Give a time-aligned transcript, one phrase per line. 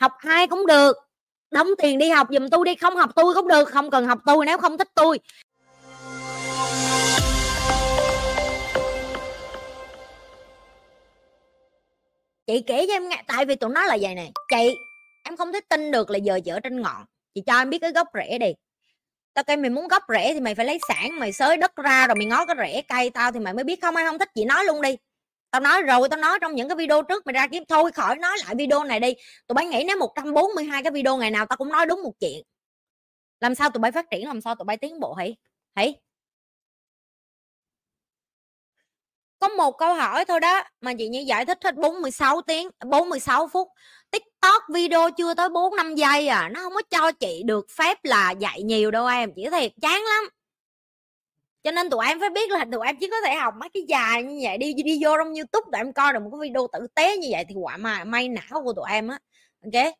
[0.00, 0.96] học hai cũng được,
[1.50, 4.18] đóng tiền đi học giùm tôi đi, không học tôi cũng được, không cần học
[4.26, 5.18] tôi nếu không thích tôi.
[12.46, 14.76] Chị kể cho em nghe, tại vì tụi nó là vậy này chị,
[15.24, 17.04] em không thể tin được là giờ chị ở trên ngọn.
[17.34, 18.54] Chị cho em biết cái gốc rễ đi.
[19.34, 22.06] Tao cây mày muốn gốc rễ thì mày phải lấy sản mày xới đất ra
[22.06, 24.28] rồi mày ngó cái rễ cây tao thì mày mới biết không em không thích
[24.34, 24.96] chị nói luôn đi
[25.56, 28.16] tao nói rồi, tao nói trong những cái video trước mày ra kiếm, thôi khỏi
[28.16, 29.14] nói lại video này đi.
[29.46, 32.42] Tụi bay nghĩ nếu 142 cái video ngày nào tao cũng nói đúng một chuyện.
[33.40, 35.36] Làm sao tụi bay phát triển, làm sao tụi bay tiến bộ hãy
[35.74, 35.94] hãy
[39.38, 43.48] có một câu hỏi thôi đó, mà chị như giải thích hết 46 tiếng 46
[43.52, 43.68] phút.
[44.10, 47.98] Tiktok video chưa tới 4 năm giây à nó không có cho chị được phép
[48.04, 50.28] là dạy nhiều đâu em chỉ thiệt, chán lắm
[51.66, 53.82] cho nên tụi em phải biết là tụi em chỉ có thể học mấy cái
[53.88, 54.58] dài như vậy.
[54.58, 57.28] Đi đi vô trong youtube tụi em coi được một cái video tử tế như
[57.30, 59.18] vậy thì quả mà may não của tụi em á.
[59.64, 59.94] Ok?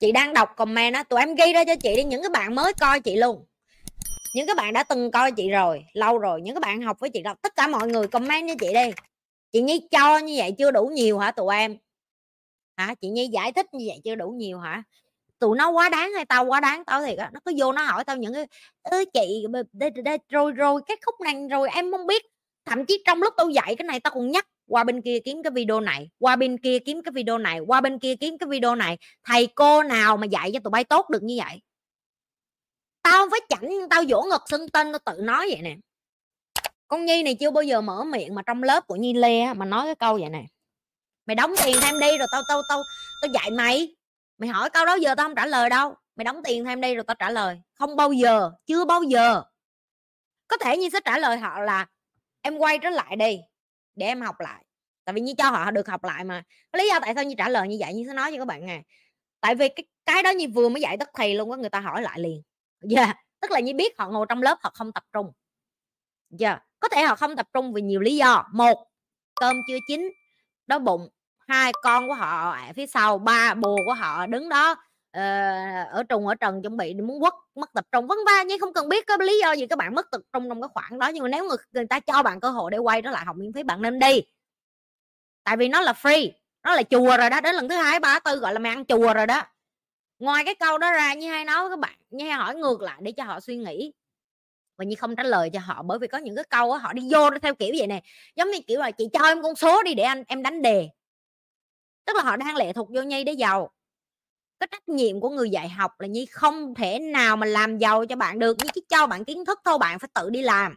[0.00, 2.54] Chị đang đọc comment á, tụi em ghi ra cho chị đi, những cái bạn
[2.54, 3.46] mới coi chị luôn.
[4.34, 7.10] Những các bạn đã từng coi chị rồi, lâu rồi, những các bạn học với
[7.10, 8.90] chị đọc tất cả mọi người comment cho chị đi.
[9.52, 11.76] Chị nhi cho như vậy chưa đủ nhiều hả tụi em?
[12.76, 12.94] Hả?
[13.00, 14.82] Chị nhi giải thích như vậy chưa đủ nhiều hả?
[15.38, 17.82] Tụi nó quá đáng hay tao quá đáng tao thiệt á nó cứ vô nó
[17.82, 18.46] hỏi tao những cái
[18.82, 22.22] ơ chị đây, đây, rồi rồi cái khúc này rồi em không biết.
[22.64, 25.42] Thậm chí trong lúc tao dạy cái này tao còn nhắc qua bên kia kiếm
[25.42, 28.48] cái video này qua bên kia kiếm cái video này qua bên kia kiếm cái
[28.48, 31.60] video này thầy cô nào mà dạy cho tụi bay tốt được như vậy?
[33.02, 35.76] Tao không phải chảnh tao vỗ ngực xưng tên tao tự nói vậy nè.
[36.88, 39.64] Con nhi này chưa bao giờ mở miệng mà trong lớp của nhi lê mà
[39.64, 40.44] nói cái câu vậy nè.
[41.26, 42.82] Mày đóng tiền thêm đi rồi tao tao tao
[43.22, 43.94] tao dạy mày
[44.38, 45.94] mày hỏi câu đó, giờ tao không trả lời đâu.
[46.16, 47.60] Mày đóng tiền thêm đi rồi tao trả lời.
[47.74, 49.42] Không bao giờ, chưa bao giờ.
[50.48, 51.86] Có thể như sẽ trả lời họ là,
[52.40, 53.40] em quay trở lại đi,
[53.94, 54.64] để em học lại.
[55.04, 56.42] Tại vì như cho họ được học lại mà.
[56.72, 58.66] Lý do tại sao như trả lời như vậy như sẽ nói cho các bạn
[58.66, 58.82] nè
[59.44, 61.80] tại vì cái cái đó như vừa mới dạy tất thầy luôn á, người ta
[61.80, 62.42] hỏi lại liền.
[62.80, 63.16] Dạ yeah.
[63.40, 65.32] tức là như biết họ ngồi trong lớp, họ không tập trung.
[66.30, 66.62] Dạ yeah.
[66.80, 68.48] có thể họ không tập trung vì nhiều lý do.
[68.52, 68.86] Một,
[69.34, 70.12] cơm chưa chín,
[70.66, 71.08] đói bụng
[71.48, 76.02] hai con của họ ở phía sau ba bồ của họ đứng đó uh, ở
[76.08, 78.88] trùng ở trần chuẩn bị muốn quất mất tập trung vân vân nhưng không cần
[78.88, 81.08] biết có lý do gì các bạn mất tập trung trong cái khoảng đó.
[81.08, 83.36] Nhưng mà nếu người, người ta cho bạn cơ hội để quay trở lại học
[83.36, 84.22] miễn phí bạn nên đi.
[85.44, 86.30] Tại vì nó là free
[86.64, 88.84] nó là chùa rồi đó đến lần thứ hai ba tư gọi là mày ăn
[88.84, 89.42] chùa rồi đó.
[90.18, 92.80] Ngoài cái câu đó ra như hay nói với các bạn như hay hỏi ngược
[92.80, 93.92] lại để cho họ suy nghĩ.
[94.78, 96.92] Và như không trả lời cho họ bởi vì có những cái câu đó, họ
[96.92, 98.02] đi vô theo kiểu vậy nè.
[98.36, 100.88] Giống như kiểu là chị cho em con số đi để anh em đánh đề
[102.06, 103.70] tức là họ đang lệ thuộc vô nhi để giàu.
[104.60, 108.06] Cái trách nhiệm của người dạy học là nhi không thể nào mà làm giàu
[108.06, 108.56] cho bạn được.
[108.62, 110.76] Nhi chỉ cho bạn kiến thức thôi, bạn phải tự đi làm.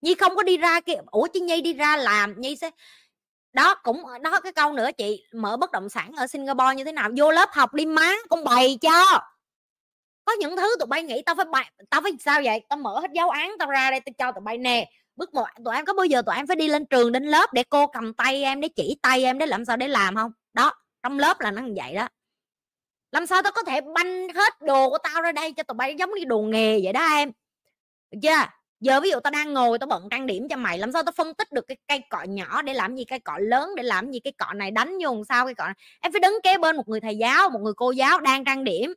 [0.00, 2.70] Nhi không có đi ra kia ủa, chứ nhi đi ra làm, nhi sẽ
[3.52, 6.84] đó, cũng ờ, đó, cái câu nữa, chị, mở bất động sản ở Singapore như
[6.84, 7.10] thế nào?
[7.16, 9.20] Vô lớp học đi má, con bày cho.
[10.24, 12.64] Có những thứ tụi bay nghĩ, tao phải bày, tao phải sao vậy?
[12.68, 15.46] Tao mở hết giáo án tao ra đây, tao cho tụi bay nè bước một,
[15.64, 17.86] tụi em có bao giờ tụi em phải đi lên trường đến lớp để cô
[17.86, 20.32] cầm tay em, để chỉ tay em, để làm sao để làm không?
[20.54, 22.08] Đó, trong lớp là nó như vậy đó.
[23.12, 25.94] Làm sao tao có thể banh hết đồ của tao ra đây cho tụi bay
[25.98, 27.32] giống như đồ nghề vậy đó em?
[28.10, 28.46] Được chưa?
[28.80, 31.12] Giờ ví dụ tao đang ngồi tao bận trang điểm cho mày, làm sao tao
[31.16, 34.10] phân tích được cái cây cọ nhỏ để làm gì, cây cọ lớn để làm
[34.10, 35.74] gì cái cọ này đánh vô sao cái cọ này.
[36.00, 38.64] em phải đứng kế bên một người thầy giáo, một người cô giáo đang trang
[38.64, 38.94] điểm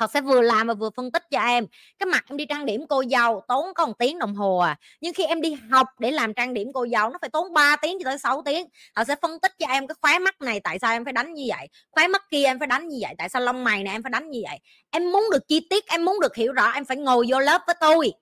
[0.00, 1.66] họ sẽ vừa làm và vừa phân tích cho em.
[1.98, 4.76] Cái mặt em đi trang điểm cô dâu tốn có một tiếng đồng hồ à.
[5.00, 7.76] Nhưng khi em đi học để làm trang điểm cô dâu nó phải tốn 3
[7.76, 8.66] tiếng cho tới 6 tiếng.
[8.96, 11.34] Họ sẽ phân tích cho em cái khóe mắt này tại sao em phải đánh
[11.34, 11.68] như vậy?
[11.90, 14.10] Khóe mắt kia em phải đánh như vậy tại sao lông mày này em phải
[14.10, 14.58] đánh như vậy?
[14.90, 17.62] Em muốn được chi tiết em muốn được hiểu rõ em phải ngồi vô lớp
[17.66, 18.12] với tôi.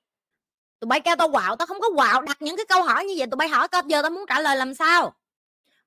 [0.80, 2.22] Tụi bay kêu tao quạo tao không có quạo.
[2.22, 4.40] Đặt những cái câu hỏi như vậy tụi bay hỏi câu giờ tao muốn trả
[4.40, 5.14] lời làm sao?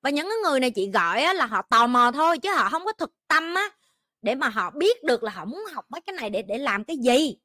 [0.02, 2.68] Và những cái người này chị gọi á, là họ tò mò thôi chứ họ
[2.68, 3.68] không có thực tâm á
[4.22, 6.84] để mà họ biết được là họ muốn học mấy cái này để để làm
[6.84, 7.36] cái gì.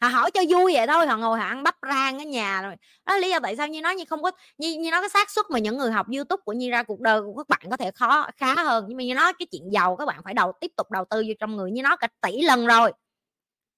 [0.00, 2.74] Họ hỏi cho vui vậy thôi, họ ngồi họ ăn bắp rang ở nhà rồi.
[3.06, 5.30] Đó, lý do tại sao như nói như không có như như nói cái xác
[5.30, 7.76] suất mà những người học youtube của như ra cuộc đời của các bạn có
[7.76, 8.84] thể khó, khá hơn.
[8.88, 11.24] Nhưng mà như nói cái chuyện giàu các bạn phải đầu, tiếp tục đầu tư
[11.28, 11.70] vô trong người.
[11.70, 12.92] Như nó cả tỷ lần rồi.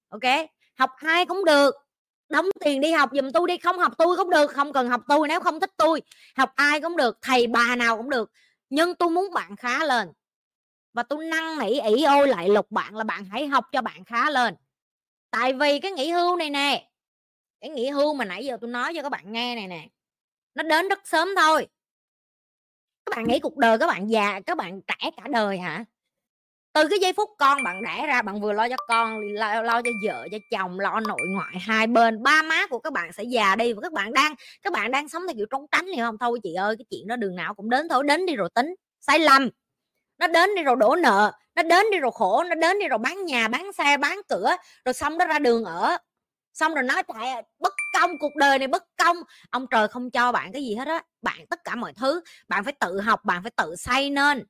[0.09, 0.49] Ok?
[0.79, 1.75] Học hai cũng được.
[2.29, 3.57] Đóng tiền đi học giùm tôi đi.
[3.57, 4.51] Không học tôi cũng được.
[4.51, 6.01] Không cần học tôi nếu không thích tôi.
[6.35, 7.17] Học ai cũng được.
[7.21, 8.31] Thầy bà nào cũng được.
[8.69, 10.11] Nhưng tôi muốn bạn khá lên
[10.93, 14.05] và tôi năn nỉ ỷ ôi lại lục bạn là bạn hãy học cho bạn
[14.05, 14.55] khá lên.
[15.31, 16.89] Tại vì cái nghỉ hưu này nè
[17.61, 19.87] cái nghỉ hưu mà nãy giờ tôi nói cho các bạn nghe này nè
[20.55, 21.67] nó đến rất sớm thôi.
[23.05, 25.85] Các bạn nghĩ cuộc đời các bạn già các bạn trẻ cả đời hả?
[26.73, 29.81] Từ cái giây phút con bạn đẻ ra bạn vừa lo cho con lo, lo
[29.81, 33.23] cho vợ cho chồng lo nội ngoại hai bên ba má của các bạn sẽ
[33.23, 36.05] già đi và các bạn đang các bạn đang sống theo kiểu trốn tránh hiểu
[36.05, 36.17] không?
[36.17, 38.75] Thôi chị ơi cái chuyện đó đường nào cũng đến thôi đến đi rồi tính
[38.99, 39.49] sai lầm
[40.21, 42.99] nó đến đi rồi đổ nợ, nó đến đi rồi khổ, nó đến đi rồi
[42.99, 45.97] bán nhà, bán xe, bán cửa, rồi xong nó ra đường ở.
[46.53, 49.17] Xong rồi nói tại bất công, cuộc đời này bất công.
[49.49, 52.63] Ông trời không cho bạn cái gì hết á, bạn tất cả mọi thứ, bạn
[52.63, 54.43] phải tự học, bạn phải tự xây nên.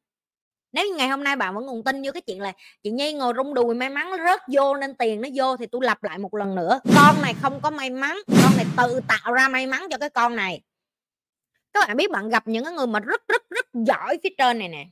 [0.71, 2.51] Nếu ngày hôm nay bạn vẫn còn tin như cái chuyện là
[2.83, 5.81] chị nhi ngồi rung đùi may mắn rớt vô nên tiền nó vô thì tôi
[5.83, 9.33] lặp lại một lần nữa, con này không có may mắn, con này tự tạo
[9.33, 10.61] ra may mắn cho cái con này.
[11.73, 14.69] Các bạn biết bạn gặp những người mà rất rất rất giỏi phía trên này
[14.69, 14.85] nè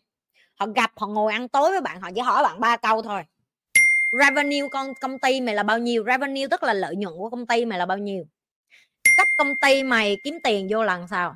[0.59, 3.21] họ gặp, họ ngồi ăn tối với bạn, họ chỉ hỏi bạn ba câu thôi.
[4.11, 6.03] Revenue con, công ty mày là bao nhiêu?
[6.07, 8.23] Revenue tức là lợi nhuận của công ty mày là bao nhiêu?
[9.17, 11.35] Cách công ty mày kiếm tiền vô lần sao?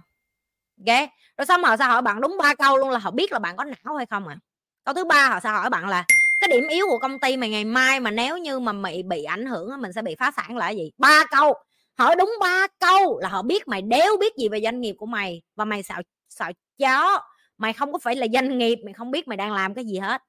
[0.87, 1.09] Ok?
[1.37, 3.55] Rồi xong họ sẽ hỏi bạn đúng ba câu luôn là họ biết là bạn
[3.57, 4.37] có não hay không à
[4.85, 6.05] câu thứ ba họ sẽ hỏi bạn là,
[6.39, 9.23] cái điểm yếu của công ty mày ngày mai mà nếu như mà mày bị
[9.23, 10.91] ảnh hưởng mình sẽ bị phá sản là gì?
[10.97, 11.53] Ba câu.
[11.97, 15.05] Hỏi đúng ba câu là họ biết mày đéo biết gì về doanh nghiệp của
[15.05, 17.21] mày và mày xạo xạo chó
[17.63, 19.97] mày không có phải là doanh nghiệp, mày không biết mày đang làm cái gì
[19.97, 20.21] hết.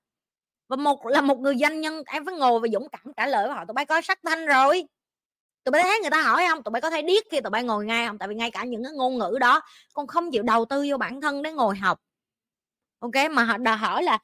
[0.69, 3.47] Và một, là một người doanh nhân em phải ngồi và dũng cảm trả lời
[3.47, 4.85] với họ, tụi bay có sắc thanh rồi.
[5.65, 6.63] Tụi bay thấy người ta hỏi không?
[6.63, 8.19] Tụi bay có thấy điếc khi tụi bay ngồi ngay không?
[8.19, 9.61] Tại vì ngay cả những cái ngôn ngữ đó
[9.95, 12.01] con không chịu đầu tư vô bản thân để ngồi học.
[12.99, 14.19] Ok, mà họ đòi hỏi là,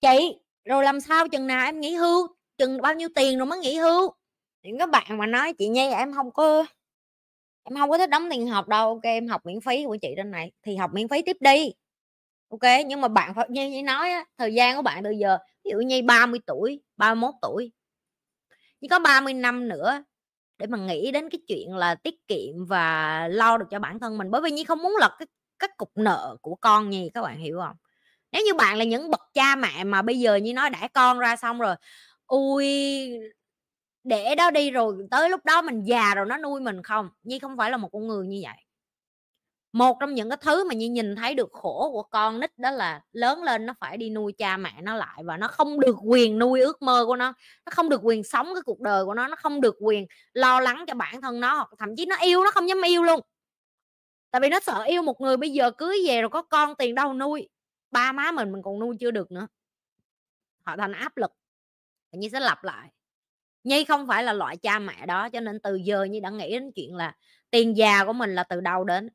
[0.00, 2.28] chị, rồi làm sao chừng nào em nghỉ hưu?
[2.58, 4.12] Chừng bao nhiêu tiền rồi mới nghỉ hưu?
[4.62, 6.64] Những các bạn mà nói, chị nhi, em không có,
[7.64, 8.88] em không có thích đóng tiền học đâu.
[8.88, 11.72] Ok, em học miễn phí của chị trên này, thì học miễn phí tiếp đi
[12.52, 15.38] ok nhưng mà bạn phải như, như nói á, thời gian của bạn từ giờ
[15.64, 17.72] ví dụ như 30 tuổi 31 tuổi
[18.80, 20.04] chỉ có 30 năm nữa
[20.58, 24.18] để mà nghĩ đến cái chuyện là tiết kiệm và lo được cho bản thân
[24.18, 24.30] mình.
[24.30, 25.26] Bởi vì Nhi không muốn lật cái
[25.58, 27.76] cái cục nợ của con Nhi các bạn hiểu không?
[28.32, 31.18] Nếu như bạn là những bậc cha mẹ mà bây giờ như nói đã con
[31.18, 31.76] ra xong rồi
[32.26, 32.66] ui
[34.04, 37.08] để đó đi rồi tới lúc đó mình già rồi nó nuôi mình không?
[37.22, 38.56] Nhi không phải là một con người như vậy
[39.72, 42.70] một trong những cái thứ mà như nhìn thấy được khổ của con nít đó
[42.70, 45.96] là lớn lên nó phải đi nuôi cha mẹ nó lại và nó không được
[46.02, 47.34] quyền nuôi ước mơ của nó
[47.66, 50.60] nó không được quyền sống cái cuộc đời của nó nó không được quyền lo
[50.60, 53.20] lắng cho bản thân nó hoặc thậm chí nó yêu, nó không dám yêu luôn.
[54.30, 56.94] Tại vì nó sợ yêu một người bây giờ cưới về rồi có con tiền
[56.94, 57.48] đâu nuôi.
[57.90, 59.46] Ba má mình mình còn nuôi chưa được nữa.
[60.64, 61.32] Họ thành áp lực.
[62.12, 62.88] Như sẽ lặp lại.
[63.64, 66.50] Nhi không phải là loại cha mẹ đó cho nên từ giờ nhi đã nghĩ
[66.50, 67.16] đến chuyện là
[67.50, 69.08] tiền già của mình là từ đâu đến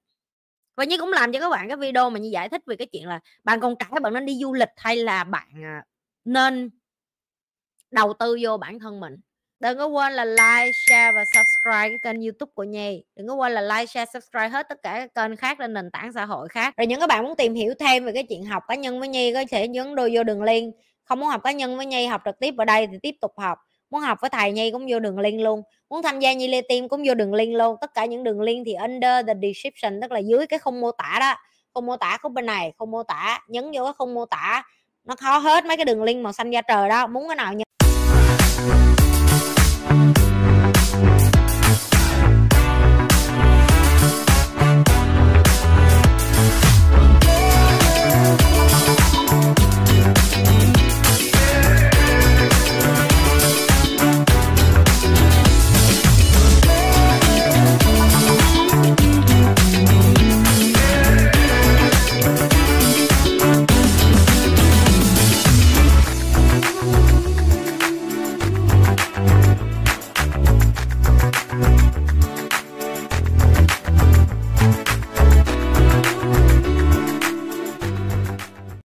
[0.77, 2.88] và như cũng làm cho các bạn cái video mà như giải thích về cái
[2.88, 5.83] chuyện là bạn còn cái bạn nên đi du lịch hay là bạn à,
[6.25, 6.69] nên
[7.91, 9.15] đầu tư vô bản thân mình.
[9.59, 13.03] Đừng có quên là like, share và subscribe cái kênh youtube của nhi.
[13.15, 15.91] Đừng có quên là like, share, subscribe hết tất cả các kênh khác trên nền
[15.91, 16.74] tảng xã hội khác.
[16.77, 19.07] Rồi những các bạn muốn tìm hiểu thêm về cái chuyện học cá nhân với
[19.07, 20.75] nhi có thể nhấn đôi vô đường link.
[21.03, 23.31] Không muốn học cá nhân với nhi, học trực tiếp ở đây thì tiếp tục
[23.38, 23.59] học
[23.89, 25.62] muốn học với thầy nhi cũng vô đường link luôn.
[25.89, 27.75] Muốn tham gia nhi lê team cũng vô đường link luôn.
[27.81, 30.92] Tất cả những đường link thì under the description, tức là dưới cái khung mô
[30.92, 31.36] tả đó.
[31.74, 34.63] Khung mô tả khúc bên này không mô tả, nhấn vô cái khung mô tả.
[35.04, 37.07] Nó khó hết mấy cái đường link màu xanh da trời đó.
[37.07, 37.68] Muốn cái nào nhấn